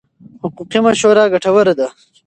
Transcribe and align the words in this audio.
حقوقي 0.43 0.79
مشوره 0.85 1.23
ګټوره 1.33 1.73
ده. 1.79 1.87